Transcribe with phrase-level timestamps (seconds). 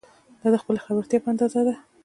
[0.41, 1.75] دا د خپلې خبرتیا په اندازه ده.